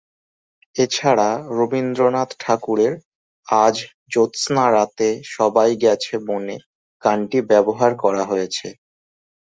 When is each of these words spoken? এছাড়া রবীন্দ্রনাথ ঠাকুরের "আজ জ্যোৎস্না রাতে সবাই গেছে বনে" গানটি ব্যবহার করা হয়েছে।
এছাড়া 0.75 1.29
রবীন্দ্রনাথ 1.57 2.29
ঠাকুরের 2.39 2.93
"আজ 3.47 3.75
জ্যোৎস্না 4.11 4.65
রাতে 4.71 5.07
সবাই 5.31 5.71
গেছে 5.83 6.15
বনে" 6.25 6.57
গানটি 7.03 7.39
ব্যবহার 7.49 7.91
করা 8.03 8.23
হয়েছে। 8.23 8.67